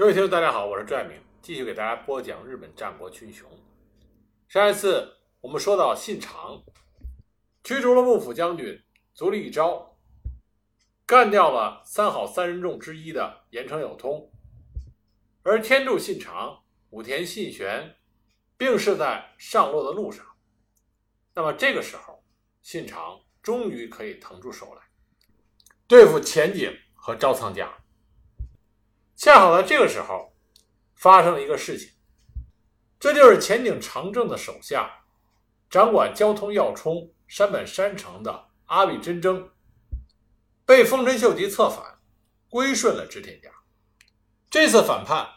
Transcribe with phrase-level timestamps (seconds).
[0.00, 3.46] 各位听众，大家好，我是朱爱明，继续给大家播讲日本战国群雄。
[4.48, 6.64] 上一次我们说到信长
[7.62, 8.82] 驱逐了幕府将军
[9.12, 9.98] 足利义昭，
[11.04, 14.32] 干掉了三好三人众之一的岩城有通，
[15.42, 17.96] 而天柱信长、武田信玄
[18.56, 20.24] 病逝在上洛的路上。
[21.34, 22.24] 那么这个时候，
[22.62, 24.80] 信长终于可以腾出手来
[25.86, 27.70] 对付前景和招仓家。
[29.20, 30.34] 恰好在这个时候，
[30.94, 31.90] 发生了一个事情，
[32.98, 35.04] 这就是前景长政的手下，
[35.68, 39.50] 掌管交通要冲山本山城的阿比真征，
[40.64, 41.98] 被丰臣秀吉策反，
[42.48, 43.50] 归顺了织田家。
[44.48, 45.28] 这次反叛，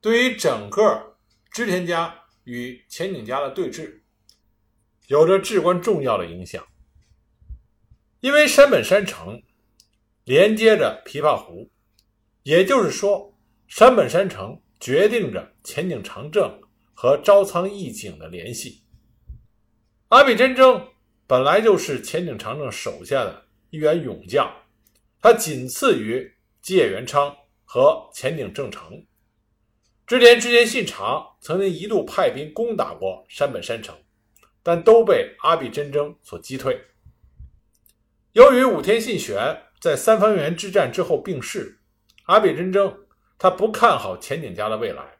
[0.00, 1.18] 对于整个
[1.50, 4.00] 织田家与前景家的对峙，
[5.08, 6.66] 有着至关重要的影响。
[8.20, 9.42] 因为山本山城
[10.24, 11.70] 连接着琵琶湖。
[12.44, 13.34] 也就是说，
[13.68, 16.60] 山本山城决定着前景长政
[16.92, 18.82] 和朝仓义景的联系。
[20.08, 20.86] 阿比真争
[21.26, 24.46] 本来就是前景长政手下的一员勇将，
[25.22, 29.02] 他仅次于吉野元昌和前景正成。
[30.06, 33.96] 之前织田信长曾经一度派兵攻打过山本山城，
[34.62, 36.78] 但都被阿比真争所击退。
[38.32, 41.80] 由于武田信玄在三方原之战之后病逝。
[42.24, 42.96] 阿比真争，
[43.38, 45.18] 他不看好前景家的未来，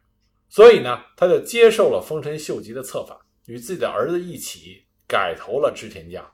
[0.49, 6.31] 所以呢，他就接受了丰臣秀吉的策反，与自己的儿子一起改投了织田家。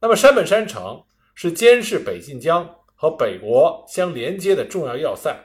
[0.00, 1.04] 那么山本山城
[1.34, 5.36] 是监视北近江和北国相连接的重要要塞，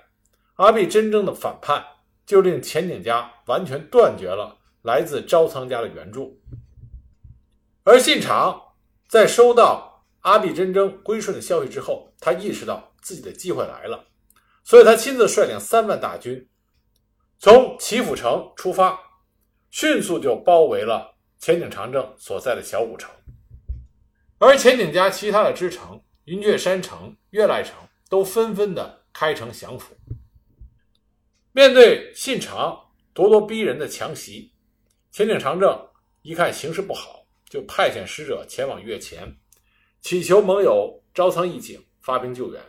[0.56, 1.84] 阿比真争的反叛
[2.26, 6.40] 就令前景家完全断绝了来自朝仓家的援助。
[7.84, 8.62] 而信长
[9.10, 14.06] 在收到阿比真争归顺的消息之后，他意识到自己的机会来了。
[14.68, 16.46] 所以他亲自率领三万大军，
[17.40, 19.00] 从岐阜城出发，
[19.72, 23.10] 迅速就包围了前景长政所在的小谷城。
[24.40, 27.76] 而前景家其他的支城云雀山城、悦赖城
[28.10, 29.96] 都纷纷的开城降服。
[31.54, 34.52] 面对信长咄咄逼人的强袭，
[35.14, 35.88] 前景长政
[36.24, 39.38] 一看形势不好，就派遣使者前往越前，
[40.02, 42.62] 祈求盟友朝仓义景发兵救援。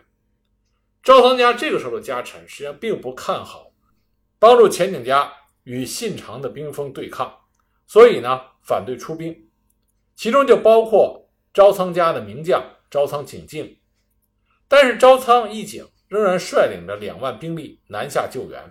[1.03, 3.73] 朝仓家这个时候的家臣实际上并不看好
[4.39, 5.33] 帮助前景家
[5.65, 7.35] 与信长的兵锋对抗，
[7.87, 9.49] 所以呢反对出兵，
[10.15, 13.79] 其中就包括朝仓家的名将朝仓景敬。
[14.67, 18.63] 但是朝仓义景仍然率领着两万兵力南下救援。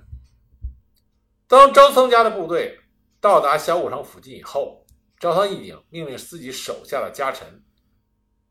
[1.48, 2.80] 当朝仓家的部队
[3.20, 4.86] 到达小谷城附近以后，
[5.20, 7.64] 朝仓义景命令自己手下的家臣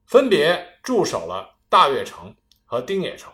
[0.06, 2.34] 分别驻守了大悦城
[2.64, 3.32] 和丁野城。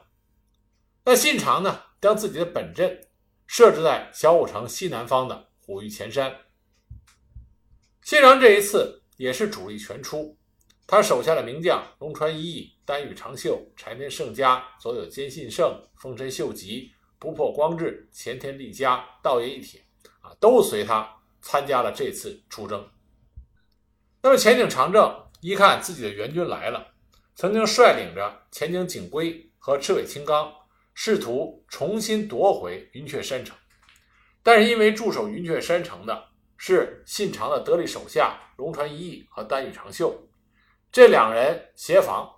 [1.05, 3.09] 那信长呢，将自己的本阵
[3.49, 6.33] 设置在小五城西南方的虎御前山。
[8.03, 10.37] 信长这一次也是主力全出，
[10.87, 19.85] 他手下的名将龙川一义、丹羽长秀、柴田胜家、佐有兼信胜、丰臣秀吉、不破光治、前田利家、道爷一铁
[20.21, 22.89] 啊，都随他参加了这次出征。
[24.23, 26.95] 那么前景长政一看自己的援军来了，
[27.35, 30.53] 曾经率领着前景景规和赤尾青冈。
[30.95, 33.57] 试图重新夺回云雀山城，
[34.43, 40.29] 但是因为驻守云雀山城的是信长的得力手下龙川一义和丹羽长秀，
[40.91, 42.31] 这两人协防，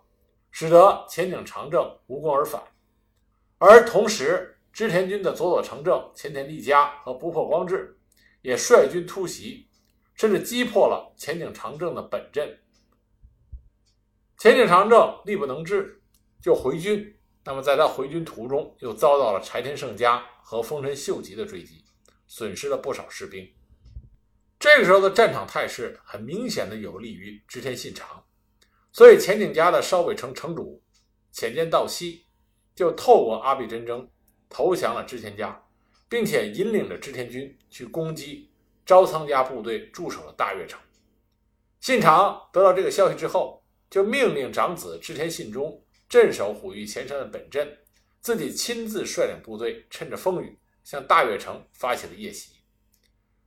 [0.50, 2.62] 使得前景长政无功而返。
[3.58, 7.98] 而同时，织田军的佐佐成政、前田利家和不破光治
[8.42, 9.68] 也率军突袭，
[10.14, 12.58] 甚至击破了前景长政的本阵。
[14.38, 16.02] 前景长政力不能支，
[16.40, 17.16] 就回军。
[17.46, 21.84] 那么，在他回军途中，又遭到了柴田胜家和丰臣秀吉的追击，
[22.26, 23.46] 损失了不少士兵。
[24.58, 28.24] 这个时候的战场态势很明显的有利于织田信长，
[28.92, 30.82] 所以前景家的烧尾城城主
[31.32, 32.24] 浅见道西
[32.74, 34.08] 就透过阿比真争
[34.48, 35.62] 投降了织田家，
[36.08, 38.50] 并且引领着织田军去攻击
[38.86, 40.80] 朝仓家部队驻守的大悦城。
[41.80, 45.83] 信长得到这个消息之后，就命令长子织田信忠。
[46.14, 47.76] 镇守虎御前山的本镇，
[48.20, 52.52] 自己亲自率领部队，趁着风雨向大悦城发起了夜袭。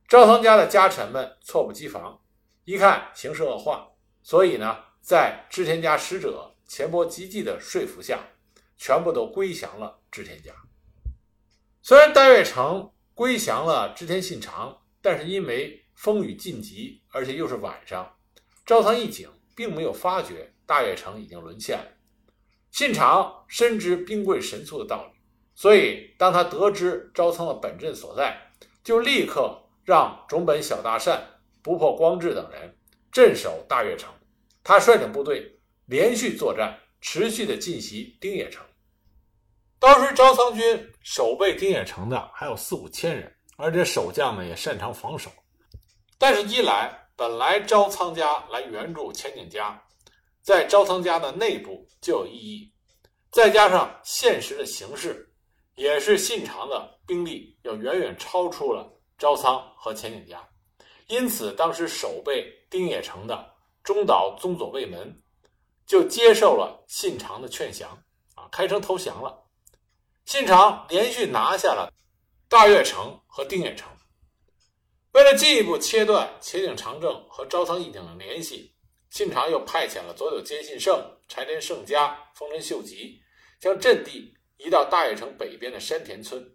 [0.06, 2.20] 赵仓家的家臣们猝不及防，
[2.64, 3.88] 一看形势恶化，
[4.22, 8.22] 所以呢，在织田家使者前波吉继的说服下，
[8.76, 10.52] 全部都归降了织田家。
[11.80, 18.14] 虽然大悦城归降了织田信长，但是因为风雨尽急，而且又是晚上，
[18.66, 19.26] 朝仓义景
[19.56, 21.92] 并没有发觉大悦城已经沦陷了。
[22.70, 25.18] 信长深知兵贵神速的道理，
[25.54, 28.36] 所以当他得知招仓的本阵所在，
[28.84, 31.22] 就立刻让种本小大善、
[31.62, 32.76] 不破光治等人
[33.10, 34.10] 镇守大悦城。
[34.62, 38.64] 他率领部队连续作战，持续的进袭丁野城。
[39.78, 45.30] 当时招仓军守备丁野城的还有四五千人，而且守将呢也擅长防守。
[46.18, 49.80] 但是，一来本来招仓家来援助前景家，
[50.42, 52.72] 在招仓家的内部就有异议，
[53.30, 55.30] 再加上现实的形势，
[55.74, 60.48] 也是信长的兵力要远远超出了招仓和前景家，
[61.08, 65.22] 因此当时守备丁野城的中岛宗佐卫门
[65.86, 67.90] 就接受了信长的劝降，
[68.34, 69.44] 啊，开城投降了。
[70.24, 71.92] 信长连续拿下了
[72.48, 73.88] 大悦城和丁野城。
[75.12, 78.74] 为了进一步切断前井长政和朝仓义景的联系，
[79.18, 83.20] 信长又派遣了佐久间信胜、柴田胜家、丰臣秀吉，
[83.58, 86.54] 将阵地移到大悦城北边的山田村，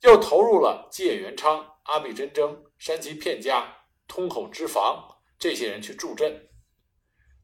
[0.00, 3.72] 又投入了吉野元昌、阿比真征、山崎片家、
[4.08, 6.48] 通口之房这些人去助阵。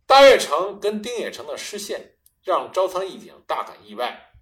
[0.08, 4.32] 大悦城跟丁野城的失陷，让朝仓义景大感意外。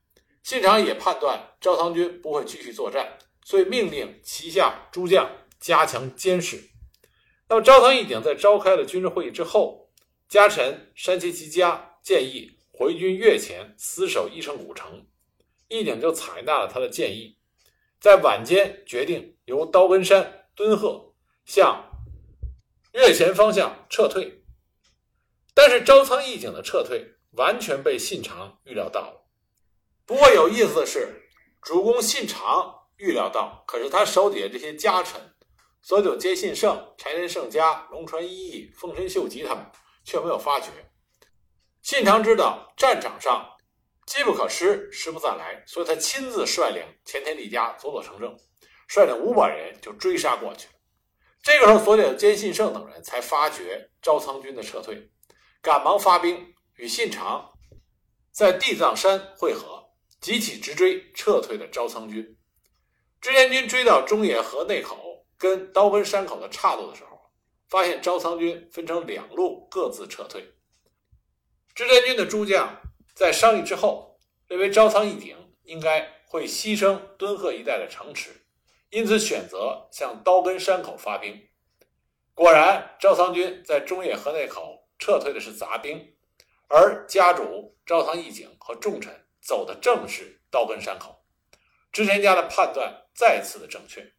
[0.42, 5.30] 信长也判断朝仓军不会继续作战，所以命令旗下诸将
[5.60, 6.70] 加强监视。
[7.50, 9.85] 那么，朝仓义景在召开了军事会议之后，
[10.28, 15.06] 家臣山崎吉家建议回军越前死守伊城古城，
[15.68, 17.38] 义景就采纳了他的建议，
[18.00, 21.14] 在晚间决定由刀根山敦贺
[21.44, 21.90] 向
[22.92, 24.42] 越前方向撤退。
[25.54, 29.26] 但是，朝仓义景的撤退完全被信长预料到了。
[30.04, 31.28] 不过有意思的是，
[31.62, 35.20] 主公信长预料到，可是他手底下这些家臣，
[35.82, 39.64] 佐久间信胜、柴田胜家、龙川一义、丰臣秀吉他们
[40.06, 40.68] 却没有发觉。
[41.82, 43.46] 信长知道战场上
[44.06, 48.34] 机不可失，时不再来，所以他亲自率领前田利家、佐佐成政，
[48.88, 50.68] 率领五百人就追杀过去。
[51.42, 55.10] 这个时候，佐久间信胜等人才发觉朝仓军的撤退，
[55.60, 57.52] 赶忙发兵与信长
[58.30, 59.84] 在地藏山会合。
[60.18, 62.36] 急起直追撤退的朝仓军，
[63.20, 67.15] 织田军追到中野河内口跟刀根山口的岔路的时候，
[67.68, 70.54] 发现朝仓军分成两路各自撤退。
[71.74, 72.80] 织田军的诸将
[73.14, 74.18] 在商议之后，
[74.48, 78.46] 认为朝仓义景应该会牺牲敦贺一带的城池，
[78.90, 81.48] 因此选择向刀根山口发兵。
[82.34, 86.14] 果然，朝仓军在中野河内口撤退的是杂兵，
[86.68, 89.22] 而家主朝仓义景和重臣。
[89.38, 91.24] 走的正是刀根山口，
[91.92, 94.12] 织田家的判断再次的正确。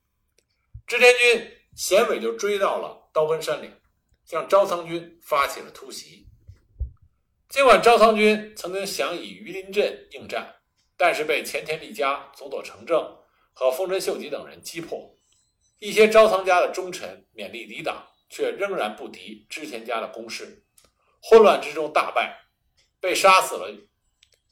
[0.85, 3.73] 织田军衔尾就追到了刀根山岭，
[4.25, 6.27] 向朝仓军发起了突袭。
[7.49, 10.53] 尽管朝仓军曾经想以鱼林镇应战，
[10.95, 13.17] 但是被前田利家、佐佐成政
[13.53, 15.17] 和丰臣秀吉等人击破。
[15.79, 20.63] 一些朝仓家的忠臣勉力抵挡，却仍然不敌织田家的攻势，
[21.19, 22.41] 混乱之中大败，
[23.01, 23.75] 被杀死了。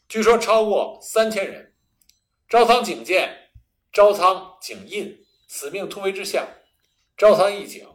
[0.09, 1.75] 据说超过三千人。
[2.49, 3.51] 朝仓景见、
[3.93, 6.47] 朝仓景印死命突围之下，
[7.15, 7.87] 朝仓义景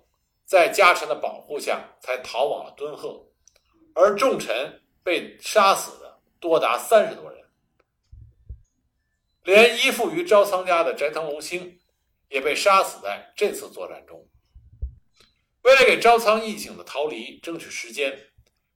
[0.50, 3.24] 在家臣的保护下才逃往了敦贺，
[3.94, 7.44] 而重臣被杀死的多达三十多人，
[9.44, 11.78] 连依附于朝仓家的斋藤龙兴
[12.28, 14.26] 也被杀死在这次作战中。
[15.62, 18.18] 为了给朝仓义景的逃离争取时间，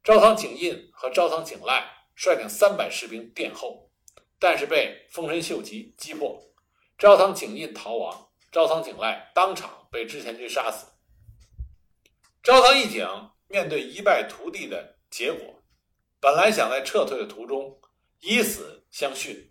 [0.04, 1.90] 朝仓景印和朝仓景赖。
[2.14, 3.90] 率领三百士兵殿后，
[4.38, 6.40] 但是被丰臣秀吉击破，
[6.96, 10.86] 朝仓景印逃亡，朝仓景赖当场被织田军杀死。
[12.44, 13.08] 朝仓义景
[13.48, 15.62] 面对一败涂地的结果，
[16.20, 17.80] 本来想在撤退的途中
[18.20, 19.48] 以死相殉，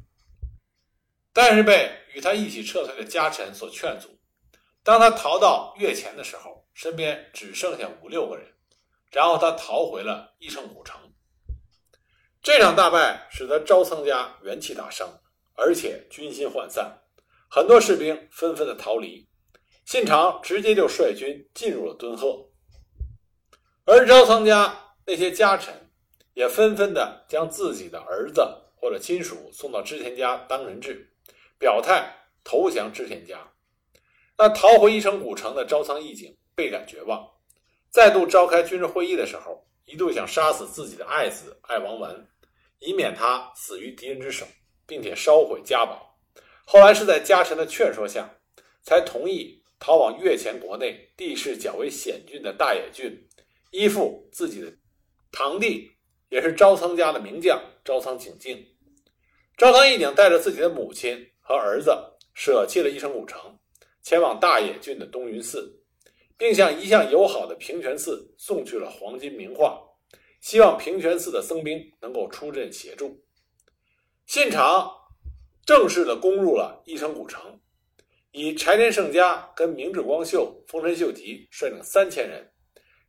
[1.34, 4.20] 但是被与他一起撤退的家臣所劝阻。
[4.84, 8.46] 当他逃到越前的时候，身边只剩下五六个人，
[9.10, 10.96] 然后他逃回了伊城古城。
[12.44, 15.20] 这场大败使得朝仓家元气大伤，
[15.56, 17.02] 而且军心涣散，
[17.50, 19.28] 很多士兵纷纷的逃离。
[19.84, 22.52] 信长直接就率军进入了敦贺，
[23.86, 25.74] 而朝仓家那些家臣
[26.34, 28.42] 也纷纷的将自己的儿子
[28.76, 31.12] 或者亲属送到织田家当人质，
[31.60, 33.52] 表态投降织田家。
[34.38, 37.30] 那逃回伊城古城的朝仓义景倍感绝望，
[37.90, 42.28] 再度召开军事会议的时候，一度想杀死自己的爱子爱王丸。
[42.80, 44.46] 以免他死于敌人之手，
[44.86, 46.18] 并且烧毁家宝。
[46.66, 48.38] 后来是在家臣的劝说下，
[48.82, 53.26] 才同意逃往越前国内地势较为险峻的大野郡，
[53.74, 54.72] 依附自己的
[55.32, 55.92] 堂弟，
[56.30, 58.64] 也是朝仓家的名将朝仓景静。
[59.58, 61.92] 朝仓义景带着自己的母亲和儿子
[62.36, 63.58] 舍弃了一城古城，
[64.04, 65.82] 前往大野郡的东云寺，
[66.38, 69.82] 并向一向友好的平泉寺送去了黄金名画，
[70.40, 73.24] 希望平泉寺的僧兵能够出阵协助。
[74.28, 74.88] 信长
[75.66, 77.60] 正式的攻入了一城古城，
[78.30, 82.53] 以柴田胜家跟明智光秀、丰臣秀吉率领三千人，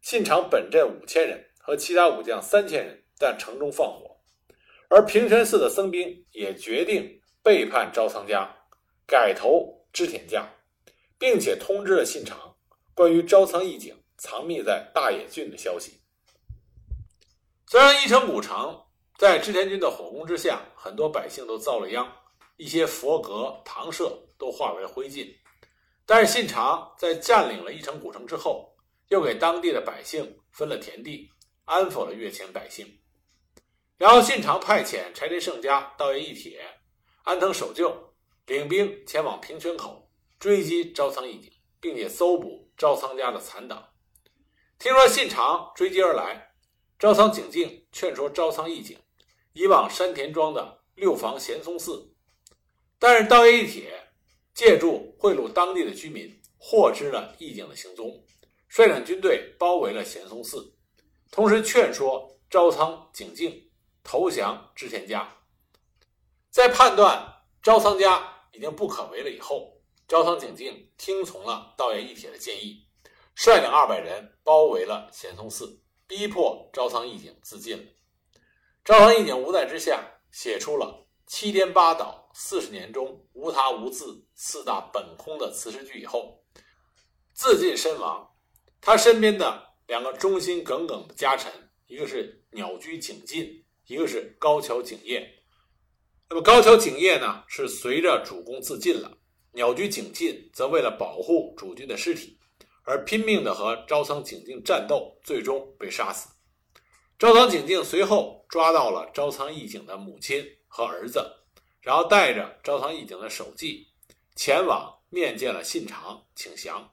[0.05, 4.15] 信长本阵五千人和其他武将三千人在城中放火，
[4.91, 8.55] 而平泉寺的僧兵也决定背叛朝仓家，
[9.07, 10.47] 改投织田家，
[11.19, 12.55] 并且通知了信长
[12.93, 16.03] 关于朝仓义景藏匿在大野郡的消息。
[17.67, 18.79] 虽然义城古城。
[19.17, 22.05] 在织田军的火攻之下，很多百姓都遭了殃，
[22.57, 25.33] 一些佛阁、堂舍都化为灰烬。
[26.05, 28.74] 但是信长在占领了一城古城之后，
[29.09, 31.31] 又给当地的百姓分了田地，
[31.65, 33.01] 安抚了越前百姓。
[33.97, 36.61] 然后信长派遣柴田胜家、道爷义铁、
[37.23, 38.15] 安藤守旧
[38.47, 43.91] 领兵前往平泉口追击朝仓义景，并且搜捕朝仓家的残党。
[44.79, 46.55] 听说信长追击而来，
[46.99, 48.99] 朝仓景静劝说朝仓义景。
[49.53, 52.13] 以往山田庄的六房贤松寺，
[52.99, 54.09] 但是道爷一铁
[54.53, 58.25] 借助贿赂当地的居民，获知了义景的行踪，
[58.77, 60.75] 率领军队包围了贤松寺，
[61.31, 63.71] 同时劝说朝仓景静
[64.03, 65.33] 投降织田家。
[66.51, 72.85] 在判断朝仓家已经不可为了以后，朝仓景静听从了道爷一铁的建议，
[73.37, 77.85] 率领二百人包围了贤松寺，逼迫朝仓义景自尽了。
[78.85, 86.43] 朝仓义景无奈之下，写出了“七颠八倒，四十年中无他无字，四大本空”的辞世句以后，
[87.33, 88.33] 自尽身亡。
[88.87, 91.51] 他身边的两个忠心耿耿的家臣，
[91.87, 95.27] 一个是鸟居景进，一个是高桥景业。
[96.29, 99.09] 那么高桥景业呢，是随着主公自尽了；
[99.53, 102.39] 鸟居景进则为了保护主君的尸体，
[102.83, 106.29] 而拼命的和朝仓景静战斗，最终被杀死。
[107.19, 111.25] 朝仓景静随后抓到了朝仓义景的母亲和儿子，
[111.81, 113.87] 然后带着朝仓义景的首级
[114.37, 116.91] 前往面见了信长请降。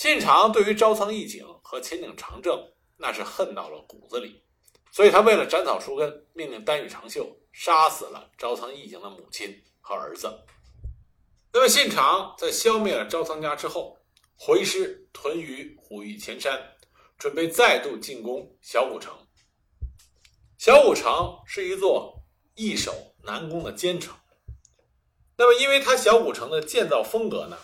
[0.00, 2.58] 信长对于朝仓义景和前景长政
[2.96, 4.42] 那是恨到了骨子里，
[4.90, 10.40] 所以他为了斩草除根，命令丹羽长秀杀死了朝仓义景的母亲和儿子。
[11.52, 13.98] 那么信长在消灭了朝仓家之后，
[14.36, 16.58] 回师屯于虎峪前山。
[17.18, 19.14] 准备再度进攻小古城。
[20.56, 22.22] 小古城是一座
[22.54, 24.16] 易守难攻的坚城。
[25.36, 27.58] 那么，因为它小古城的建造风格呢，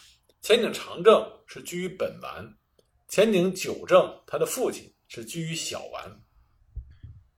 [0.46, 2.56] 前景长政是居于本丸，
[3.08, 6.20] 前景久政他的父亲是居于小丸。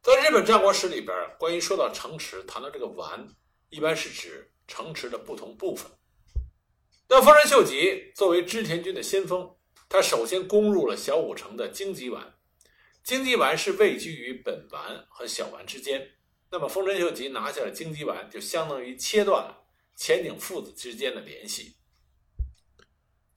[0.02, 3.26] 在日本战国史里边，关于说到城池，谈到这个丸，
[3.70, 5.90] 一般是指城池的不同部分。
[7.08, 9.56] 那丰臣秀吉作为织田军的先锋。
[9.88, 12.34] 他首先攻入了小五城的荆棘丸，
[13.02, 16.10] 荆棘丸是位居于本丸和小丸之间。
[16.50, 19.64] 那么丰臣秀吉拿下了荆棘丸，就相当于切断了
[19.96, 21.74] 前景父子之间的联系。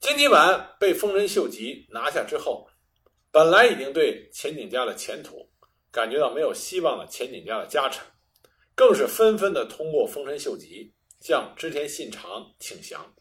[0.02, 2.68] 荆棘丸被丰臣秀吉拿下之后，
[3.30, 5.48] 本来已经对前景家的前途
[5.92, 8.04] 感觉到没有希望的前景家的家臣，
[8.74, 13.14] 更是纷纷的通过丰臣秀吉向织田信长请降。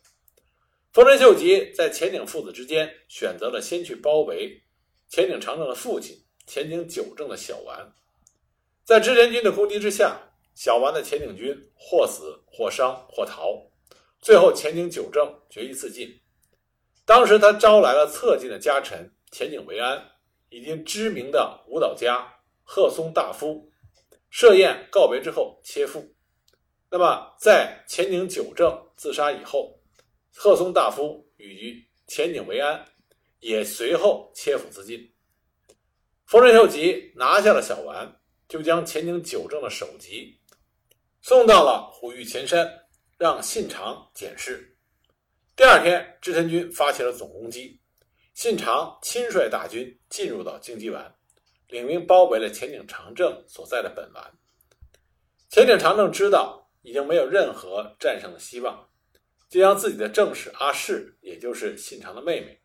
[0.92, 4.64] 丰臣秀吉在前景父子之间选择了先去包围
[5.08, 7.94] 前景长政的父亲前景久政的小丸，
[8.84, 10.20] 在织田军的攻击之下，
[10.56, 13.70] 小丸的前景军或死或伤或逃，
[14.20, 16.20] 最后前景久政决一自尽。
[17.12, 20.02] 当时他招来了侧近的家臣前景维安
[20.48, 22.26] 以及知名的舞蹈家
[22.64, 23.70] 鹤松大夫，
[24.30, 26.16] 设宴告别之后切腹。
[26.90, 29.78] 那么在前景久政自杀以后。
[30.34, 32.86] 鹤松大夫与前景维安
[33.42, 35.14] 也随后切腹自尽。
[36.26, 40.40] 丰臣秀吉拿下了小丸，就将前景久政的首级
[41.22, 42.66] 送到了虎御前山，
[43.18, 44.71] 让信长检视。
[45.56, 47.80] 第二天，织田军发起了总攻击，
[48.34, 51.14] 信长亲率大军进入到京畿丸，
[51.68, 54.34] 领兵包围了前景长政所在的本丸。
[55.50, 58.88] 前景长政知道已经没有任何战胜的希望。
[59.50, 62.58] 就将自己的正室阿市，也就是信长的妹妹，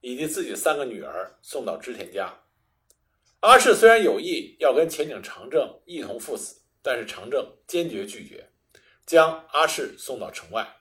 [0.00, 2.32] 以及自己三个女儿送到织田家。
[3.40, 8.48] 阿市虽然有意要跟前景长政一同赴死，但是长政坚决拒绝，
[9.04, 10.77] 将阿市送到城外。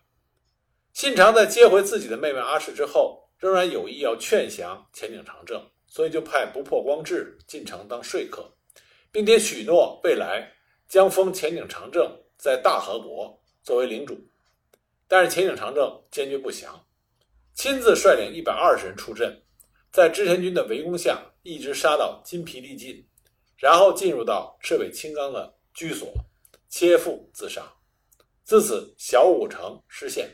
[0.97, 8.51] 信长在接回自己的妹妹阿市之后，仍然有意要劝降前景长政，所以就派不破光治进城当说客，
[9.11, 10.51] 并且许诺未来
[10.89, 13.39] 将封前景长政在大和国。
[13.61, 14.19] 作为领主，
[15.07, 16.83] 但是前井长政坚决不降，
[17.53, 19.39] 亲自率领一百二十人出阵，
[19.91, 23.07] 在织田军的围攻下，一直杀到筋疲力尽，
[23.55, 26.11] 然后进入到赤尾青冈的居所，
[26.69, 27.71] 切腹自杀。
[28.43, 30.27] 自此，小武城失陷，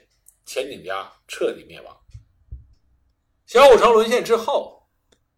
[0.45, 1.97] 前井家彻底灭亡。
[3.45, 4.83] 小武城沦陷之后，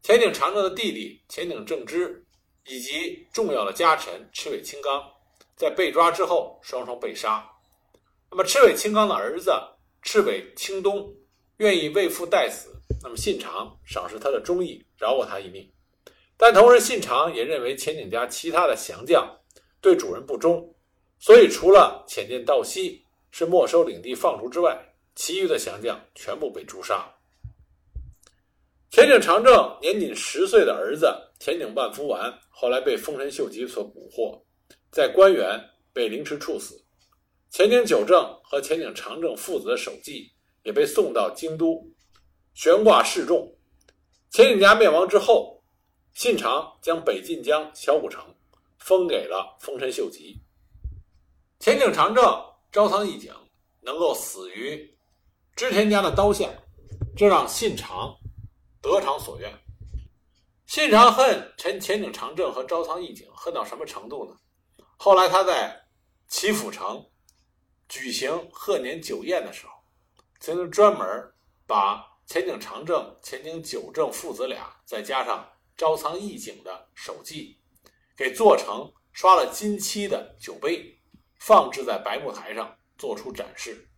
[0.02, 2.26] 前井长政的弟弟前井正之
[2.66, 5.04] 以及重要的家臣赤尾青刚，
[5.56, 7.46] 在被抓之后双双被杀。
[8.30, 9.52] 那么赤尾青刚的儿子
[10.02, 11.14] 赤尾青东
[11.58, 15.72] 愿意为父代死，那么信长赏识他的忠义，饶过他一命。
[16.38, 19.40] 但同时，信长也认为前井家其他的降将
[19.80, 20.76] 对主人不忠，
[21.18, 27.12] 所以除了浅见道西是没收领地放逐之外，其余的降将全部被诛杀。
[28.92, 31.08] 前井长政年仅十岁的儿子
[31.40, 34.46] 前井万福丸后来被丰臣秀吉所捕获，
[34.92, 35.60] 在官员
[35.92, 36.82] 被凌迟处死。
[37.50, 40.32] 前井久政和前井长政父子的首级
[40.64, 41.86] 也被送到京都
[42.54, 43.54] 悬挂示众。
[44.30, 45.62] 前井家灭亡之后，
[46.14, 48.24] 信长将北近江小古城
[48.78, 50.42] 封给了丰臣秀吉。
[51.60, 52.24] 前井长政、
[52.72, 53.34] 朝仓义景
[53.82, 54.95] 能够死于
[55.56, 56.50] 织田家的刀下，
[57.16, 58.18] 这让信长。
[58.82, 59.52] 得偿所愿。
[60.68, 64.38] 信长恨前前井长政和朝仓义景恨到什么程度呢？
[64.98, 65.88] 后来他在
[66.28, 67.10] 岐阜城
[67.88, 69.72] 举行贺年酒宴的时候，
[70.40, 71.08] 曾经专门
[71.66, 77.60] 把前井长政、前井久政父子俩，再加上朝仓义景的手迹，
[78.16, 81.00] 给做成刷了金漆的酒杯，
[81.40, 83.90] 放置在白木台上，做出展示。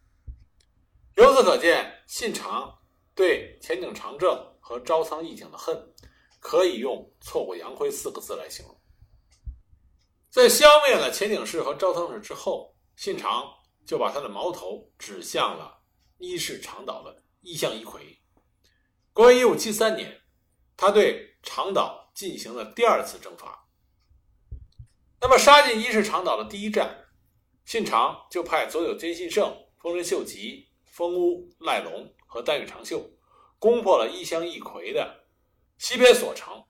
[1.18, 2.80] 由此可见，信长
[3.14, 4.58] 对前井长政。
[4.68, 5.94] 和朝仓义景的恨，
[6.42, 8.78] 可以用“挫骨扬灰”四个字来形容。
[10.30, 13.46] 在消灭了前井氏和朝仓氏之后，信长
[13.86, 15.80] 就把他的矛头指向了
[16.18, 18.22] 伊势长岛的伊相一葵。
[19.14, 20.22] 公元一五七三年，
[20.76, 23.70] 他对长岛进行了第二次征伐。
[25.22, 27.06] 那么，杀进伊势长岛的第一战，
[27.64, 33.08] 信长就派佐久间信胜、丰臣秀吉、丰屋赖隆和丹羽长秀。
[33.60, 35.26] 攻破了伊香一葵的
[35.78, 36.66] 西边所城，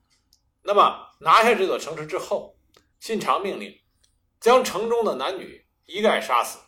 [0.62, 2.58] 那么拿下这座城池之后，
[3.00, 3.78] 信长命令
[4.42, 6.60] 将城中的男女一概杀死。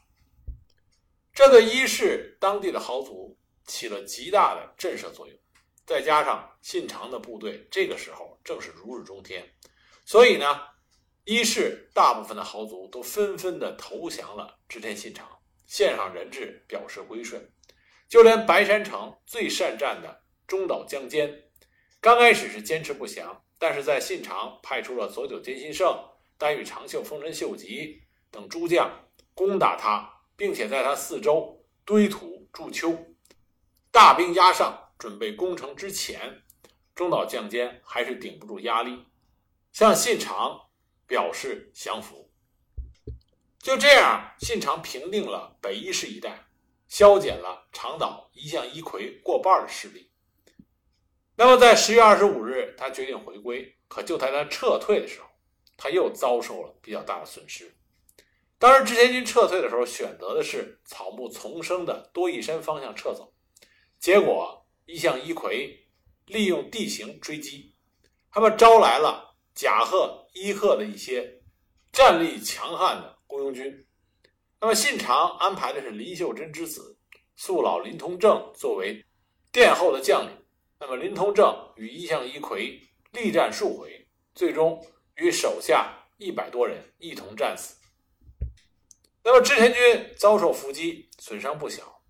[1.34, 5.38] 这对伊势当地的豪族起了极大的震慑作用。
[5.86, 9.50] 再加上信长的部队这个时候正是如日中天，
[10.06, 10.45] 所以呢，
[11.24, 15.38] 伊势大部分的豪族都纷纷的投降了织田信长，
[15.69, 17.49] 献上人质表示归顺。
[18.08, 21.43] 就连白山城最善战的中岛将坚，
[22.01, 25.95] 刚开始是坚持不降，但是在信长派出了佐久间信胜、
[26.39, 28.01] 丹羽长秀、丰臣秀吉
[28.32, 32.97] 等诸将攻打他，并且在他四周堆土筑丘，
[33.91, 36.41] 大兵压上，准备攻城之前，
[36.95, 39.05] 中岛将坚还是顶不住压力，
[39.71, 40.69] 向信长
[41.05, 42.29] 表示降服。
[43.62, 46.45] 就这样，信长平定了北伊势一带。
[46.88, 50.10] 削减了长岛一向一葵过半的势力。
[51.36, 53.78] 那么，在十月二十五日，他决定回归。
[53.88, 55.28] 可就在他撤退的时候，
[55.78, 57.78] 他又遭受了比较大的损失。
[58.58, 63.36] 当时织田军撤退的时候，选择的是草木丛生的多益山方向撤走。
[64.00, 65.88] 结果，一向一葵
[66.26, 67.76] 利用地形追击，
[68.32, 71.43] 他们招来了甲贺、伊贺的一些
[71.91, 73.86] 战力强悍的雇佣军。
[74.60, 76.98] 那么，信长安排的是林秀珍之子
[77.36, 79.06] 素老林通正作为
[79.52, 80.32] 殿后的将领。
[80.80, 84.84] 那么，林通正与一向一葵力战数回，最终
[85.15, 87.76] 与手下一百多人一同战死。
[89.24, 92.02] 那么，织田军遭受伏击，损伤不小，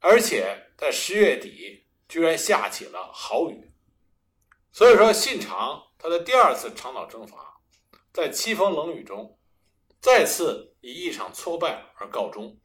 [0.00, 3.70] 而且在十月底居然下起了豪雨。
[4.72, 7.60] 所以说，信长他的第二次长岛征伐，
[8.14, 9.38] 在凄风冷雨中。
[10.00, 12.56] 再次以一场挫败而告终。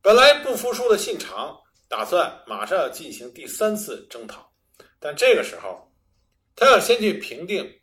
[0.00, 1.56] 本来不服输的信长
[1.88, 4.50] 打算马上要进行第三次征讨，
[4.98, 5.92] 但这个时候，
[6.54, 7.80] 他要先去平定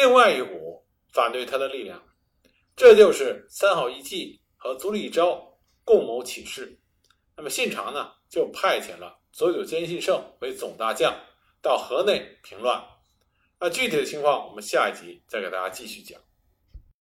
[0.00, 2.02] 另外一股反对他的力量，
[2.74, 5.40] 这就是三好义继和足利昭
[5.84, 6.78] 共谋起事。
[7.36, 11.14] 那么信长呢，就派遣了佐久间信胜为总大将
[11.60, 12.82] 到河内平乱。
[13.58, 16.20] 那具体的情况，我们下一集再给大家继续讲。